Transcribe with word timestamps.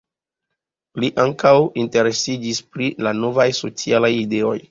Li 1.03 1.09
ankaŭ 1.23 1.51
interesiĝis 1.83 2.63
pri 2.77 2.89
la 3.09 3.15
novaj 3.19 3.49
socialaj 3.59 4.13
ideoj. 4.25 4.57